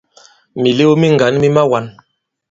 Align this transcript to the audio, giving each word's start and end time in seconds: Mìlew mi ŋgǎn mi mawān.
Mìlew 0.61 0.91
mi 0.99 1.07
ŋgǎn 1.13 1.33
mi 1.41 1.47
mawān. 1.55 1.85